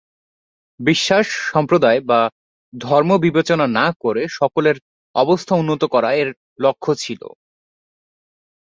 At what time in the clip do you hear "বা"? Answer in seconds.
2.01-2.21